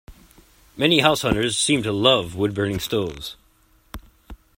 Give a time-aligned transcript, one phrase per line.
[0.77, 3.35] Many househunters seem to love woodburning stoves.